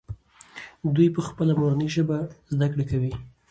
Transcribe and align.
دوی 0.95 1.07
په 1.15 1.21
خپله 1.27 1.53
مورنۍ 1.59 1.89
ژبه 1.95 2.17
زده 2.53 2.67
کړه 2.71 2.83
کوي. 2.91 3.13